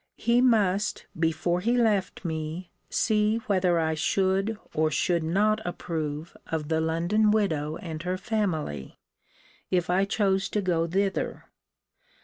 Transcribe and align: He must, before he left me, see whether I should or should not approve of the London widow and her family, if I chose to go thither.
He 0.17 0.41
must, 0.41 1.05
before 1.19 1.59
he 1.61 1.77
left 1.77 2.25
me, 2.25 2.71
see 2.89 3.37
whether 3.45 3.77
I 3.79 3.93
should 3.93 4.57
or 4.73 4.89
should 4.89 5.21
not 5.21 5.63
approve 5.63 6.35
of 6.47 6.69
the 6.69 6.81
London 6.81 7.29
widow 7.29 7.75
and 7.77 8.01
her 8.01 8.17
family, 8.17 8.97
if 9.69 9.91
I 9.91 10.05
chose 10.05 10.49
to 10.49 10.61
go 10.63 10.87
thither. 10.87 11.45